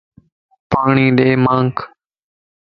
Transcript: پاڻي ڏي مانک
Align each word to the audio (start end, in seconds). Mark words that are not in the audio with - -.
پاڻي 0.71 1.07
ڏي 1.17 1.29
مانک 1.45 1.75